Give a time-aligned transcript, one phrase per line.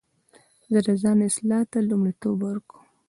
[0.71, 2.83] زه د ځان اصلاح ته لومړیتوب ورکوم.